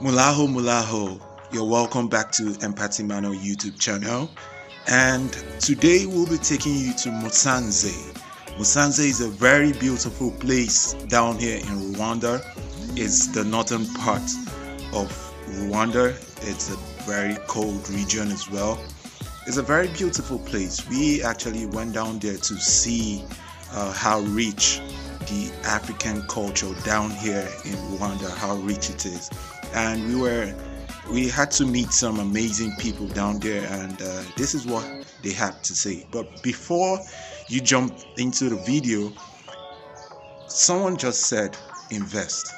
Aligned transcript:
Mulaho 0.00 0.46
Mulaho, 0.46 1.20
you're 1.52 1.64
welcome 1.64 2.06
back 2.06 2.30
to 2.30 2.54
Empathy 2.60 3.02
Mano 3.02 3.32
YouTube 3.32 3.80
channel. 3.80 4.30
And 4.88 5.32
today 5.58 6.04
we'll 6.04 6.28
be 6.28 6.36
taking 6.36 6.74
you 6.74 6.92
to 6.98 7.08
Musanze. 7.08 8.12
Musanze 8.58 9.00
is 9.00 9.20
a 9.20 9.28
very 9.28 9.72
beautiful 9.72 10.30
place 10.32 10.92
down 11.08 11.38
here 11.38 11.56
in 11.56 11.94
Rwanda. 11.94 12.40
It's 12.96 13.28
the 13.28 13.42
northern 13.44 13.86
part 13.94 14.22
of 14.92 15.10
Rwanda. 15.48 16.14
It's 16.48 16.70
a 16.70 16.76
very 17.04 17.36
cold 17.46 17.88
region 17.88 18.28
as 18.30 18.50
well. 18.50 18.78
It's 19.46 19.56
a 19.56 19.62
very 19.62 19.88
beautiful 19.88 20.38
place. 20.40 20.86
We 20.88 21.22
actually 21.22 21.66
went 21.66 21.94
down 21.94 22.18
there 22.18 22.36
to 22.36 22.54
see 22.56 23.24
uh, 23.72 23.92
how 23.92 24.20
rich 24.20 24.80
the 25.26 25.52
African 25.64 26.22
culture 26.28 26.72
down 26.84 27.10
here 27.10 27.48
in 27.64 27.74
Rwanda, 27.92 28.30
how 28.36 28.56
rich 28.56 28.90
it 28.90 29.06
is. 29.06 29.30
And 29.74 30.06
we 30.08 30.20
were 30.20 30.54
we 31.10 31.28
had 31.28 31.50
to 31.52 31.64
meet 31.64 31.92
some 31.92 32.18
amazing 32.18 32.72
people 32.78 33.06
down 33.08 33.38
there 33.38 33.64
and 33.70 34.00
uh, 34.02 34.22
this 34.36 34.54
is 34.54 34.66
what 34.66 34.84
they 35.22 35.32
had 35.32 35.62
to 35.62 35.74
say. 35.74 36.06
But 36.10 36.42
before 36.42 36.98
you 37.48 37.60
jump 37.60 37.96
into 38.16 38.48
the 38.48 38.56
video 38.56 39.12
someone 40.48 40.96
just 40.96 41.22
said 41.22 41.56
invest. 41.90 42.54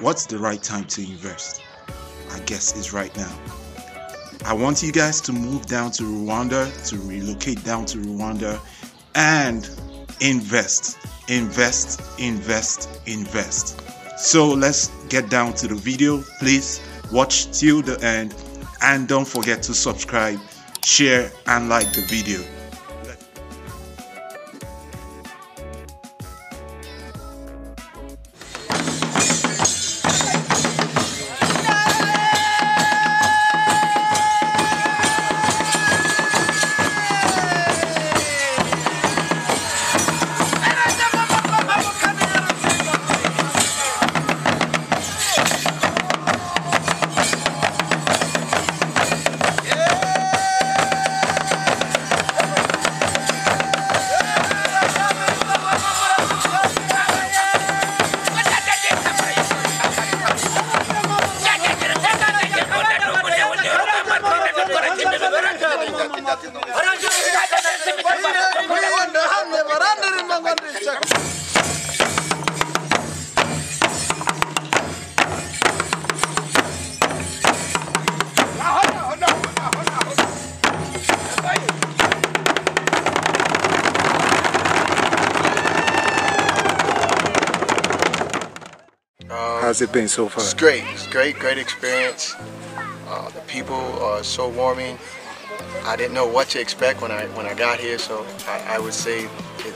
What's 0.00 0.26
the 0.26 0.38
right 0.38 0.62
time 0.62 0.84
to 0.86 1.02
invest? 1.02 1.60
I 2.30 2.40
guess 2.40 2.76
is 2.76 2.92
right 2.92 3.14
now. 3.16 3.32
I 4.44 4.52
want 4.52 4.82
you 4.82 4.92
guys 4.92 5.20
to 5.22 5.32
move 5.32 5.66
down 5.66 5.90
to 5.92 6.04
rwanda 6.04 6.88
to 6.88 6.96
relocate 6.98 7.62
down 7.64 7.84
to 7.86 7.98
rwanda 7.98 8.60
and 9.14 9.68
invest 10.20 10.96
invest 11.28 12.00
invest 12.18 13.00
invest 13.06 13.80
so 14.18 14.48
let's 14.48 14.88
get 15.08 15.30
down 15.30 15.52
to 15.54 15.68
the 15.68 15.76
video. 15.76 16.22
Please 16.40 16.80
watch 17.12 17.56
till 17.56 17.82
the 17.82 18.02
end 18.04 18.34
and 18.82 19.06
don't 19.06 19.26
forget 19.26 19.62
to 19.62 19.74
subscribe, 19.74 20.40
share, 20.82 21.30
and 21.46 21.68
like 21.68 21.92
the 21.92 22.02
video. 22.08 22.57
How's 89.68 89.82
it 89.82 89.92
been 89.92 90.08
so 90.08 90.30
far? 90.30 90.42
It's 90.42 90.54
great. 90.54 90.82
It's 90.94 91.06
great, 91.06 91.38
great 91.38 91.58
experience. 91.58 92.34
Uh, 93.06 93.28
the 93.28 93.40
people 93.40 93.76
are 94.02 94.24
so 94.24 94.48
warming. 94.48 94.96
I 95.84 95.96
didn't 95.96 96.14
know 96.14 96.26
what 96.26 96.48
to 96.50 96.60
expect 96.60 97.00
when 97.00 97.10
I 97.10 97.26
when 97.28 97.46
I 97.46 97.54
got 97.54 97.78
here, 97.78 97.98
so 97.98 98.26
I, 98.46 98.76
I 98.76 98.78
would 98.78 98.94
say 98.94 99.24
it, 99.24 99.74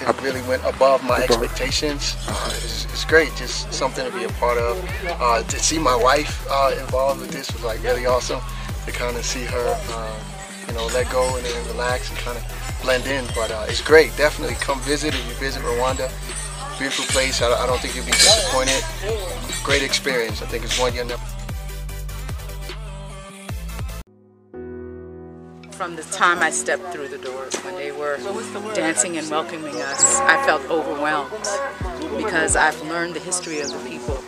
it 0.00 0.22
really 0.22 0.42
went 0.42 0.64
above 0.64 1.04
my 1.04 1.22
expectations. 1.22 2.16
Uh, 2.26 2.50
it's, 2.54 2.84
it's, 2.84 3.04
great, 3.04 3.34
just 3.36 3.72
something 3.72 4.04
to 4.04 4.16
be 4.16 4.24
a 4.24 4.28
part 4.40 4.58
of. 4.58 4.76
Uh, 5.20 5.42
to 5.42 5.58
see 5.58 5.78
my 5.78 5.96
wife 5.96 6.46
uh, 6.50 6.74
involved 6.78 7.20
with 7.20 7.30
this 7.30 7.52
was 7.52 7.62
like 7.64 7.82
really 7.82 8.06
awesome. 8.06 8.40
To 8.86 8.92
kind 8.92 9.16
of 9.16 9.24
see 9.24 9.44
her, 9.44 9.80
uh, 9.90 10.20
you 10.66 10.74
know, 10.74 10.86
let 10.86 11.10
go 11.10 11.36
and 11.36 11.44
then 11.44 11.66
relax 11.68 12.10
and 12.10 12.18
kind 12.18 12.38
of 12.38 12.80
blend 12.82 13.06
in. 13.06 13.24
But 13.34 13.50
uh, 13.50 13.66
it's 13.68 13.82
great. 13.82 14.16
Definitely 14.16 14.56
come 14.56 14.80
visit 14.80 15.14
if 15.14 15.26
you 15.28 15.34
visit 15.34 15.62
Rwanda 15.62 16.10
beautiful 16.78 17.04
place. 17.06 17.42
I, 17.42 17.66
don't 17.66 17.80
think 17.80 17.96
you'll 17.96 18.06
be 18.06 18.12
disappointed. 18.12 18.84
Great 19.64 19.82
experience. 19.82 20.42
I 20.42 20.46
think 20.46 20.64
it's 20.64 20.78
one 20.78 20.94
you'll 20.94 21.06
never. 21.06 21.27
From 25.78 25.94
the 25.94 26.02
time 26.02 26.40
I 26.40 26.50
stepped 26.50 26.92
through 26.92 27.06
the 27.06 27.18
doors, 27.18 27.54
when 27.62 27.76
they 27.76 27.92
were 27.92 28.18
dancing 28.74 29.16
and 29.16 29.30
welcoming 29.30 29.80
us, 29.80 30.18
I 30.18 30.44
felt 30.44 30.68
overwhelmed 30.68 31.30
because 32.16 32.56
I've 32.56 32.82
learned 32.88 33.14
the 33.14 33.20
history 33.20 33.60
of 33.60 33.70
the 33.70 33.78
people 33.88 34.18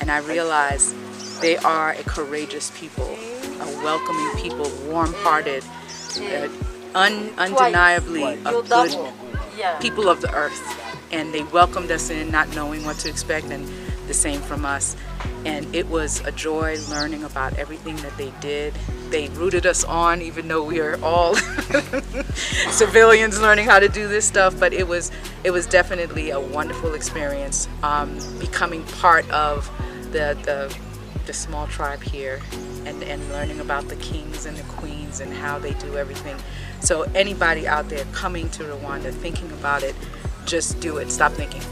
and 0.00 0.10
I 0.10 0.20
realize 0.20 0.94
they 1.42 1.58
are 1.58 1.90
a 1.90 2.02
courageous 2.04 2.72
people, 2.80 3.04
a 3.04 3.66
welcoming 3.84 4.42
people, 4.42 4.70
warm-hearted, 4.90 5.62
uh, 6.22 6.48
un 6.94 7.28
undeniably 7.36 8.24
a 8.46 8.62
good 8.62 8.96
people 9.82 10.08
of 10.08 10.22
the 10.22 10.32
earth. 10.34 10.62
And 11.12 11.34
they 11.34 11.42
welcomed 11.42 11.90
us 11.90 12.08
in 12.08 12.30
not 12.30 12.48
knowing 12.54 12.82
what 12.86 12.96
to 13.00 13.10
expect 13.10 13.48
and 13.50 13.68
the 14.06 14.14
same 14.14 14.40
from 14.40 14.64
us 14.64 14.96
and 15.44 15.72
it 15.74 15.88
was 15.88 16.20
a 16.20 16.32
joy 16.32 16.76
learning 16.90 17.24
about 17.24 17.52
everything 17.58 17.96
that 17.96 18.16
they 18.16 18.32
did 18.40 18.74
they 19.10 19.28
rooted 19.30 19.66
us 19.66 19.84
on 19.84 20.22
even 20.22 20.48
though 20.48 20.64
we 20.64 20.80
are 20.80 21.02
all 21.02 21.34
civilians 22.70 23.40
learning 23.40 23.64
how 23.66 23.78
to 23.78 23.88
do 23.88 24.08
this 24.08 24.24
stuff 24.24 24.58
but 24.58 24.72
it 24.72 24.86
was 24.86 25.10
it 25.44 25.50
was 25.50 25.66
definitely 25.66 26.30
a 26.30 26.40
wonderful 26.40 26.94
experience 26.94 27.68
um, 27.82 28.18
becoming 28.38 28.82
part 28.84 29.28
of 29.30 29.70
the, 30.12 30.36
the 30.44 30.76
the 31.26 31.32
small 31.32 31.66
tribe 31.68 32.02
here 32.02 32.40
and, 32.84 33.02
and 33.02 33.26
learning 33.30 33.60
about 33.60 33.88
the 33.88 33.96
kings 33.96 34.44
and 34.44 34.56
the 34.56 34.62
queens 34.64 35.20
and 35.20 35.32
how 35.32 35.58
they 35.58 35.72
do 35.74 35.96
everything 35.96 36.36
so 36.80 37.02
anybody 37.14 37.66
out 37.66 37.88
there 37.88 38.04
coming 38.12 38.48
to 38.50 38.62
Rwanda 38.64 39.10
thinking 39.10 39.50
about 39.52 39.82
it 39.82 39.94
just 40.46 40.80
do 40.80 40.98
it. 40.98 41.10
Stop 41.10 41.32
thinking. 41.32 41.62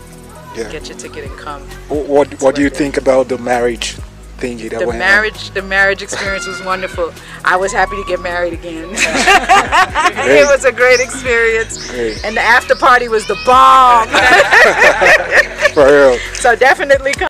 Yeah. 0.57 0.71
Get 0.71 0.89
your 0.89 0.99
ticket 0.99 1.25
and 1.25 1.39
come. 1.39 1.63
What 1.89 2.41
What, 2.43 2.55
do 2.55 2.63
you 2.63 2.71
think 2.71 2.97
about 2.97 3.29
the 3.29 3.39
marriage 3.39 3.97
thingy 4.39 4.69
that 4.71 4.81
the 4.81 4.87
went 4.87 4.99
marriage 4.99 5.49
on? 5.49 5.55
The 5.55 5.63
marriage 5.63 6.03
experience 6.03 6.47
was 6.47 6.63
wonderful. 6.63 7.13
I 7.45 7.57
was 7.57 7.73
happy 7.73 7.97
to 7.97 8.05
get 8.07 8.21
married 8.21 8.53
again. 8.53 8.89
it 8.93 10.47
was 10.49 10.65
a 10.65 10.73
great 10.73 11.01
experience. 11.01 11.91
Great. 11.91 12.23
And 12.25 12.37
the 12.37 12.43
after 12.43 12.75
party 12.75 13.09
was 13.09 13.27
the 13.27 13.39
bomb. 13.47 14.09
For 15.75 15.87
real. 15.87 16.19
So 16.35 16.55
definitely 16.55 17.13
come. 17.13 17.29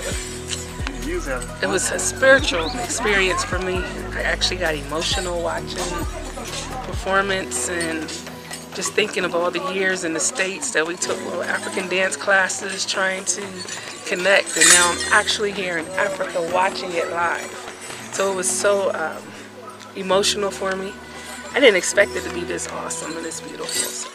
it 1.07 1.68
was 1.68 1.92
a 1.92 2.00
spiritual 2.00 2.66
experience 2.80 3.44
for 3.44 3.60
me. 3.60 3.75
I 4.13 4.22
actually 4.24 4.57
got 4.57 4.74
emotional 4.74 5.42
watching 5.42 5.75
the 5.75 6.81
performance 6.88 7.69
and 7.69 8.02
just 8.75 8.94
thinking 8.94 9.24
of 9.24 9.36
all 9.36 9.52
the 9.52 9.62
years 9.72 10.04
in 10.04 10.13
the 10.13 10.19
States 10.19 10.72
that 10.72 10.86
we 10.86 10.96
took 10.96 11.18
little 11.25 11.44
African 11.44 11.88
dance 11.90 12.16
classes 12.18 12.86
trying 12.86 13.24
to 13.25 13.42
connect 14.07 14.57
and 14.57 14.68
now 14.69 14.92
I'm 14.92 15.13
actually 15.13 15.52
here 15.52 15.78
in 15.78 15.86
Africa 15.90 16.50
watching 16.52 16.92
it 16.92 17.12
live. 17.12 17.51
So 18.12 18.31
it 18.31 18.36
was 18.36 18.50
so 18.50 18.92
um, 18.94 19.22
emotional 19.96 20.50
for 20.50 20.75
me 20.75 20.92
I 21.54 21.60
didn't 21.60 21.78
expect 21.78 22.16
it 22.16 22.24
to 22.24 22.34
be 22.34 22.42
this 22.42 22.68
awesome 22.68 23.16
and 23.16 23.24
this 23.24 23.42
beautiful. 23.42 23.68
So. 23.68 24.14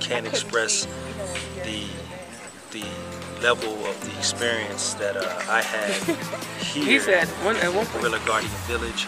Can't 0.00 0.26
express 0.26 0.86
the 1.64 1.86
the 2.70 2.84
level 3.42 3.72
of 3.86 4.00
the 4.00 4.18
experience 4.18 4.94
that 4.94 5.16
uh, 5.16 5.42
I 5.48 5.62
had 5.62 5.92
here 6.72 6.84
He 6.84 6.98
said 6.98 7.28
one 7.44 7.56
at 7.56 7.72
one 7.72 7.86
in 7.86 7.92
Gorilla 7.92 8.20
Guardian 8.26 8.52
Village. 8.66 9.06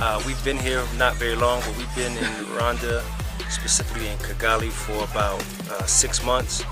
Uh, 0.00 0.22
we've 0.26 0.42
been 0.44 0.58
here 0.58 0.82
not 0.98 1.14
very 1.16 1.36
long, 1.36 1.60
but 1.60 1.76
we've 1.76 1.94
been 1.94 2.12
in 2.12 2.32
Rwanda, 2.56 3.02
specifically 3.48 4.08
in 4.08 4.18
Kigali, 4.18 4.70
for 4.70 5.04
about 5.04 5.40
uh, 5.70 5.86
six 5.86 6.24
months. 6.24 6.64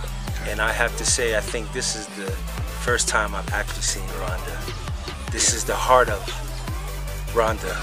And 0.48 0.60
I 0.60 0.72
have 0.72 0.96
to 0.96 1.04
say, 1.04 1.36
I 1.36 1.40
think 1.40 1.72
this 1.72 1.94
is 1.94 2.06
the 2.16 2.30
first 2.82 3.08
time 3.08 3.34
I've 3.34 3.48
actually 3.52 3.82
seen 3.82 4.02
Rwanda. 4.18 5.30
This 5.30 5.54
is 5.54 5.64
the 5.64 5.74
heart 5.74 6.08
of 6.08 6.20
Rwanda. 7.32 7.74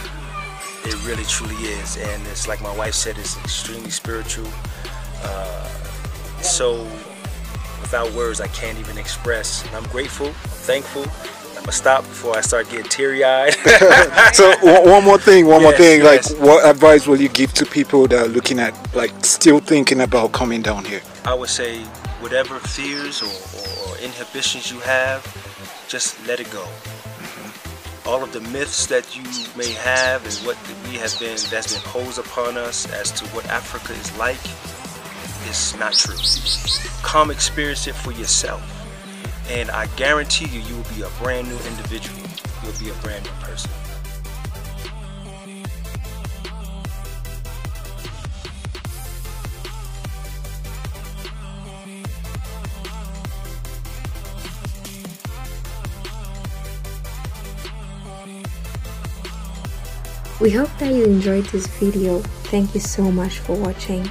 It 0.85 0.95
really 1.07 1.23
truly 1.25 1.55
is, 1.55 1.97
and 1.97 2.27
it's 2.27 2.47
like 2.47 2.61
my 2.61 2.75
wife 2.75 2.93
said, 2.93 3.17
it's 3.17 3.37
extremely 3.37 3.89
spiritual. 3.91 4.47
Uh, 5.23 5.63
so, 6.41 6.83
without 7.81 8.11
words, 8.13 8.39
I 8.41 8.47
can't 8.47 8.77
even 8.77 8.97
express. 8.97 9.65
And 9.65 9.75
I'm 9.75 9.89
grateful, 9.89 10.27
I'm 10.27 10.33
thankful. 10.33 11.05
I'm 11.57 11.65
gonna 11.65 11.71
stop 11.73 12.03
before 12.03 12.37
I 12.37 12.41
start 12.41 12.69
getting 12.69 12.85
teary-eyed. 12.85 13.53
so 14.33 14.55
one, 14.61 15.03
more 15.03 15.17
thing, 15.17 15.45
one 15.45 15.61
more 15.61 15.73
thing. 15.73 16.01
yes. 16.01 16.31
Like, 16.31 16.41
what 16.41 16.65
advice 16.65 17.05
will 17.05 17.19
you 17.19 17.27
give 17.27 17.53
to 17.55 17.65
people 17.65 18.07
that 18.07 18.17
are 18.17 18.29
looking 18.29 18.59
at, 18.59 18.73
like, 18.95 19.11
still 19.25 19.59
thinking 19.59 19.99
about 19.99 20.31
coming 20.31 20.61
down 20.61 20.85
here? 20.85 21.01
I 21.25 21.33
would 21.33 21.49
say, 21.49 21.83
whatever 22.21 22.59
fears 22.59 23.21
or, 23.21 23.25
or, 23.25 23.91
or 23.91 23.97
inhibitions 23.97 24.71
you 24.71 24.79
have, 24.79 25.21
just 25.89 26.25
let 26.27 26.39
it 26.39 26.49
go. 26.49 26.65
All 28.05 28.23
of 28.23 28.31
the 28.31 28.41
myths 28.41 28.85
that 28.87 29.15
you 29.17 29.23
may 29.57 29.71
have 29.73 30.25
and 30.25 30.33
what 30.47 30.57
we 30.85 30.97
have 30.97 31.17
been 31.19 31.37
that's 31.49 31.73
been 31.73 31.83
posed 31.83 32.19
upon 32.19 32.57
us 32.57 32.89
as 32.93 33.11
to 33.19 33.25
what 33.35 33.45
Africa 33.47 33.93
is 33.93 34.17
like 34.17 34.39
is 35.47 35.75
not 35.77 35.93
true. 35.93 36.15
Come 37.03 37.31
experience 37.31 37.87
it 37.87 37.95
for 37.95 38.11
yourself. 38.11 38.61
And 39.49 39.71
I 39.71 39.87
guarantee 39.95 40.47
you, 40.47 40.61
you 40.61 40.75
will 40.75 40.95
be 40.95 41.01
a 41.01 41.09
brand 41.23 41.47
new 41.47 41.57
individual. 41.67 42.19
You'll 42.63 42.79
be 42.79 42.89
a 42.89 43.01
brand 43.01 43.23
new 43.23 43.31
person. 43.41 43.71
We 60.39 60.51
hope 60.51 60.69
that 60.79 60.93
you 60.93 61.03
enjoyed 61.03 61.45
this 61.47 61.67
video. 61.67 62.19
Thank 62.49 62.73
you 62.73 62.79
so 62.79 63.11
much 63.11 63.39
for 63.39 63.57
watching. 63.57 64.09